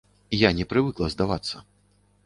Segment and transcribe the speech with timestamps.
[0.37, 1.65] Я не прывыкла здавацца.